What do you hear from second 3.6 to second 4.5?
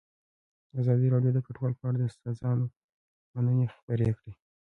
خپرې کړي.